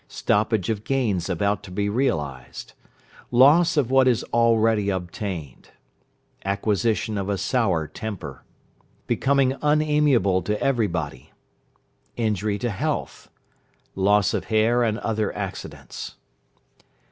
[0.07, 2.73] Stoppage of gains about to be realized.
[3.29, 5.69] Loss of what is already obtained.
[6.43, 8.43] Acquisition of a sour temper.
[9.05, 11.29] Becoming unaimiable to every body.
[12.17, 13.29] Injury to health.
[13.93, 16.15] Loss of hair and other accidents.